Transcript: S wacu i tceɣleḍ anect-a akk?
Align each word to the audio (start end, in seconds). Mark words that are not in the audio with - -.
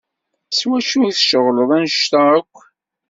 S 0.57 0.59
wacu 0.69 0.99
i 1.03 1.11
tceɣleḍ 1.15 1.69
anect-a 1.77 2.21
akk? 2.37 2.55